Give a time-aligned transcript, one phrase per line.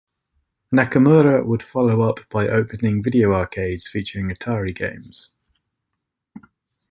[0.73, 5.29] Nakamura would follow up by opening video arcades featuring Atari games.